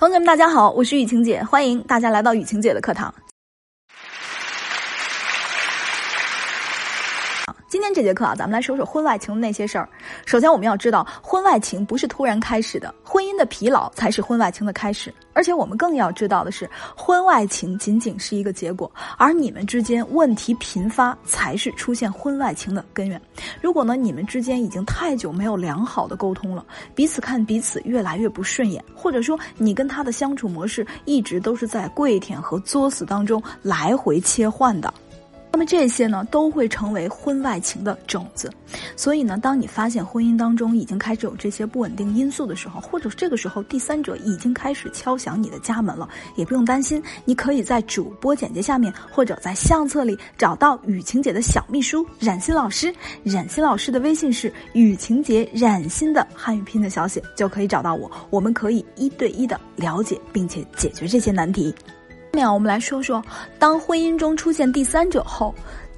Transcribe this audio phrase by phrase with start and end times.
[0.00, 3.14] 同学们，大家好，我是雨晴姐，欢迎大家来到雨晴姐的课堂。
[7.70, 9.88] 今天这节课啊，咱们来说说婚外情的那些事儿。
[10.26, 15.14] 首先，我们要知道，婚外情不是突然开始的，婚姻的疲劳才是婚外情的开始。
[15.34, 23.22] 而且，我们更要知道的是，婚外情仅仅是一个结果，而你们之间问题频发才是出现婚外情的根源。
[23.60, 34.92] 如果呢，你们之间已经太久没有良好的沟通了，彼此看彼此越来越不顺眼，或者说你跟他的相处模式一直都是在跪舔和作死当中来回切换的。
[35.52, 38.50] 那么这些呢，都会成为婚外情的种子。
[38.96, 52.94] 所以呢，当你发现婚姻当中已经开始有这些不稳定因素的时候，或者这个时候第三者已经开始敲响你的家门了，也不用担心，你可以在主播简介下面或者在相册里找到雨晴姐的小秘书冉欣老师。
[53.24, 58.10] 冉欣老师的微信是雨晴姐冉欣的汉语拼音的小写，就可以找到我。
[58.30, 61.74] 我们可以一对一的了解并且解决这些难题。
[62.32, 63.20] 下面我们来说说，
[63.58, 65.52] 当婚姻中出现第三者后。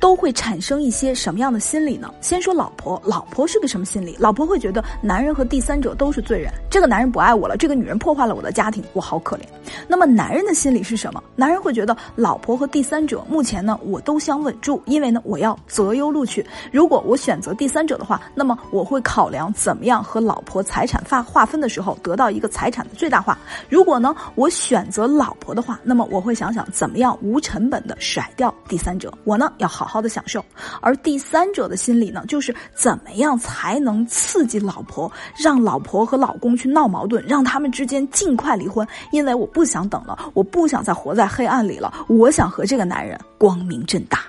[0.00, 2.12] 都会产生一些什么样的心理呢？
[2.20, 4.16] 先说老婆，老婆是个什么心理？
[4.18, 9.40] 老婆会觉得男人和第三者都是罪人，这个男人不爱我了，这个女人破坏了我的家庭，我好可怜。
[9.88, 11.20] 那么男人的心理是什么？
[11.34, 16.46] 男人会觉得老婆和第三者目前呢，我都想稳住，因为呢，我要择优录取。
[16.70, 23.36] 如果我选择第三者的话，那么我会考量怎么样和老婆财产划划分的时候得到一个财产的最大化。
[23.68, 29.12] 如果呢，我选择老婆的话，那么我会想想怎么样无成本的甩掉第三者。
[29.24, 29.87] 我呢，要好。
[29.88, 30.44] 好好的享受，
[30.82, 35.10] 而第三者的心理呢，就是怎么样才能刺激老婆，
[35.42, 38.86] 让老婆和老公去闹矛盾，让他们之间尽快离婚。
[39.10, 44.20] 因为我不想等了，我不想再活在黑暗里了，我想和这个男人光明正大。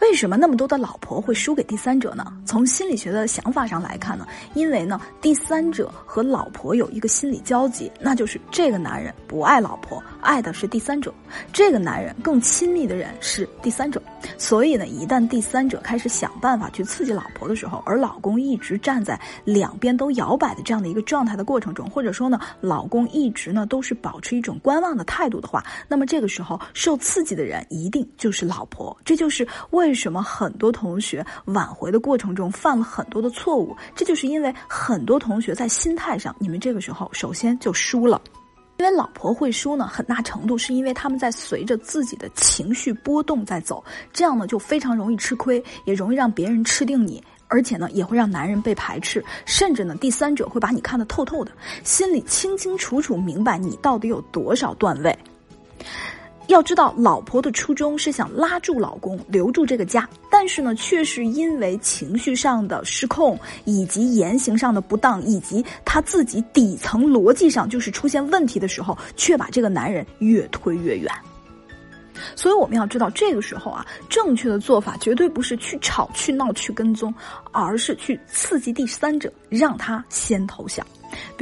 [0.00, 2.32] 为什么那么多的老婆会输给第三者呢？
[2.44, 11.10] 从心理学的想法上来看呢，因为呢，第三者和老婆有一个心理交集，那就是这个男人不爱老婆，爱的是第三者；
[11.52, 14.02] 这个男人更亲密的人是第三者。
[14.38, 28.96] 所以呢，一旦第三者开始想办法去刺激老婆的时候，而老公一直站在两边都摇摆的这样的一个状态的过程中，或者说呢，老公一直呢都是保持一种观望的态度的话，那么这个时候受刺激的人一定就是老婆。
[29.04, 33.76] 这就是为为什么很多同学挽回的过程中犯了很多的错误？
[33.96, 38.22] 这就是因为很多同学在心态上，你们这个时候首先就输了。
[38.78, 43.82] 因为老婆会输呢，很大程度是因为他们在随着自己的情绪波动在走，
[44.12, 51.50] 这样呢就非常容易吃亏，也容易让别人吃定你，而且呢也会让男人被排斥，甚至呢第三者会把你看得透透的，
[51.82, 55.18] 心里清清楚楚明白你到底有多少段位。
[56.52, 71.10] 要知道，老婆的初衷是想拉住老公，留住这个家，但是呢，却是因为情绪上的失控，以及言行上的不当，以及他自己底层逻辑上就是出现问题的时候，却把这个男人越推越远。
[72.36, 77.12] 所以我们要知道，这个时候啊，正确的做法绝对不是去吵、去闹、去跟踪，
[77.50, 80.86] 而是去刺激第三者，让他先投降。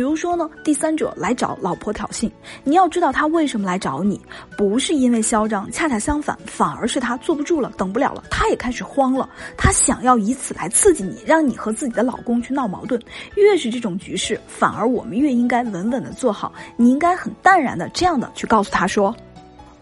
[0.00, 2.30] 比如说呢，第三者来找老婆挑衅，
[2.64, 4.18] 你要知道他为什么来找你，
[4.56, 9.28] 不是因为嚣张，恰恰相反，反而是他坐不住了，等不了了，他也开始慌了，
[9.58, 12.98] 他想要以此来刺激你，让你和自己的老公去闹矛盾。
[13.34, 16.50] 越是这种局势，反而我们越应该稳稳的做好。
[16.78, 19.14] 你应该很淡然的这样的去告诉他说：“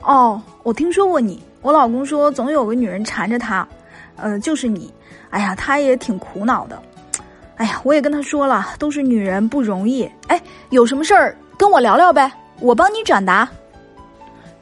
[0.02, 3.64] 哦，我听说过你，我老公说总有个女人缠着他，
[4.16, 4.92] 呃，就是你。
[5.30, 6.82] 哎呀，他也挺苦恼的。”
[7.58, 10.08] 哎呀，我也跟他说了，都是女人不容易。
[10.28, 13.48] 哎，有什么事儿跟我聊聊呗，我帮你转达。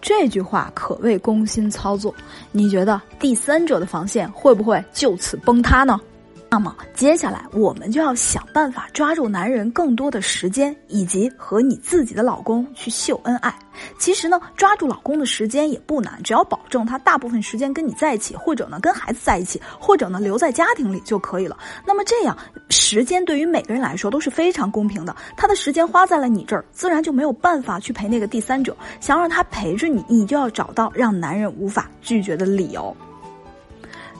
[0.00, 2.14] 这句话可谓攻心操作，
[2.52, 6.00] 你觉得第三者的防线会不会就此崩塌呢？
[6.48, 13.54] 那么接下来我们就要想办法抓住男人更多的时间，以及和你自己的老公去秀恩爱。
[13.98, 21.58] 其实呢，抓住老公的时间也不难，只要保证他大部分时间跟你在一起，或者呢跟孩子在一起，或者呢留在家庭里就可以了。
[21.84, 22.34] 那么这样
[22.70, 25.14] 时间对于每个人来说都是非常公平的。
[25.36, 28.74] 他的时间花在了你这儿，自然就没有办法去陪那个第三者。
[28.98, 32.96] 想让他陪着你，你就要找到让男人无法拒绝的理由。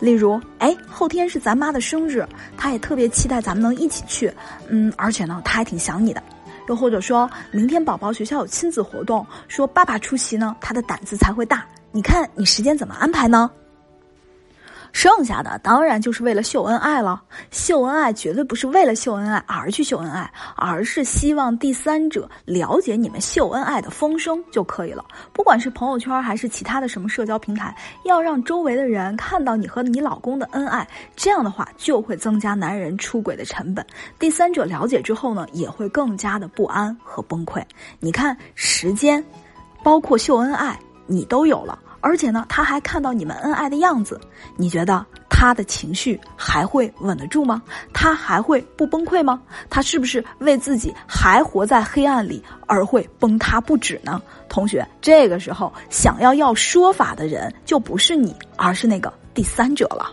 [0.00, 2.26] 例如，哎，后天是咱妈的生日，
[2.56, 4.32] 她也特别期待咱们能一起去。
[4.68, 6.22] 嗯，而且呢，她还挺想你的。
[6.68, 11.64] 又或者说明天宝宝学校有亲子活动，说爸爸出席呢，他的胆子才会大。
[11.92, 13.50] 你看你时间怎么安排呢？
[14.96, 17.22] 剩下的当然就是为了秀恩爱了。
[17.50, 25.04] 秀恩爱绝对不是为了秀恩爱而去秀恩爱，而是希望第三者了解你们秀恩爱的风声就可以了。
[25.34, 27.76] 不管是朋友圈还是其他的什么社交平台，
[28.06, 33.84] 要让周围的人看到你和你老公的恩爱，这样的话就会增加男人出轨的成本。
[34.18, 37.62] 第三者了解之后呢，也会更加的不安和崩溃。
[38.00, 39.22] 你看时间，
[39.84, 41.80] 包括秀恩爱，你都有了。
[42.06, 44.20] 而且呢，他还看到你们恩爱的样子，
[44.56, 47.60] 你觉得他的情绪还会稳得住吗？
[47.92, 49.42] 他还会不崩溃吗？
[49.68, 54.22] 他是不是为自己还活在黑暗里而会崩塌不止呢？
[54.48, 60.12] 同学，这个时候想要要说法的人就不是你，而是那个第三者了。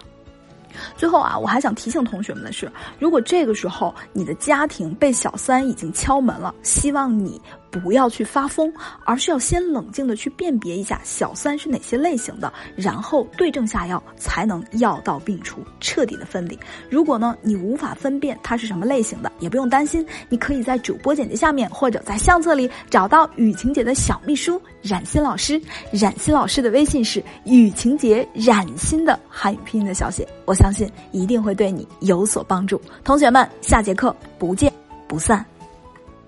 [0.98, 7.40] 最后啊，我还想提醒同学们的是，如果这个时候你的家庭被小三已经敲门了，希望你。
[7.80, 8.72] 不要去发疯，
[9.04, 16.58] 而是要先冷静的去辨别一下小三是哪些类型的，然后对症下药，才能药到病除，彻底的分离。
[16.90, 25.62] 如果呢你无法分辨他是什么类型的，也不用担心，你可以在主播简介下面或者在相册里找到雨晴姐的小秘书冉欣老师。
[25.92, 32.80] 冉欣老师的微信是雨晴姐冉欣的汉语拼音的小写，我相信一定会对你有所帮助。
[33.04, 34.72] 同学们，下节课不见
[35.08, 35.53] 不散。